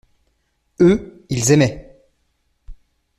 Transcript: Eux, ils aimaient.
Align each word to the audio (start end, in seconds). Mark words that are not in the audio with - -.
Eux, 0.79 1.25
ils 1.29 1.51
aimaient. 1.51 1.95